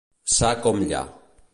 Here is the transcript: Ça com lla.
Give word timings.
Ça 0.35 0.49
com 0.63 0.81
lla. 0.85 1.05